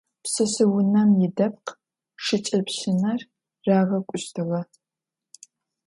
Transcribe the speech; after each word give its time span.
Пшъэшъэунэм 0.23 1.09
идэпкъ 1.25 1.71
шыкӏэпщынэр 2.23 3.21
рагъэкӏущтыгъэ. 3.67 4.61